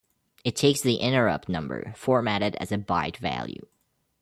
[0.43, 3.67] It takes the interrupt number formatted as a byte value.